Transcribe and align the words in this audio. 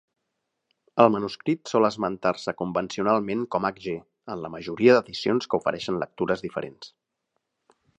El 1.03 1.11
manuscrit 1.15 1.71
sol 1.73 1.89
esmentar-se 1.89 2.55
convencionalment 2.63 3.45
com 3.57 3.69
Hg 3.71 3.95
en 4.01 4.45
la 4.47 4.55
majoria 4.57 4.97
d'edicions 4.99 5.53
que 5.53 5.63
ofereixen 5.63 6.05
lectures 6.07 6.47
diferents. 6.49 6.95